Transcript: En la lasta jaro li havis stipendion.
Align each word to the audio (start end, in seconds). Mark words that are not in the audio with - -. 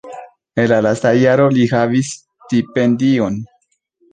En 0.61 0.65
la 0.71 0.79
lasta 0.85 1.11
jaro 1.23 1.45
li 1.57 1.67
havis 1.73 2.11
stipendion. 2.47 3.39